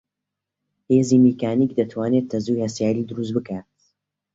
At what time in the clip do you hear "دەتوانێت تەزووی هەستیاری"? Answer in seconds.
1.79-3.07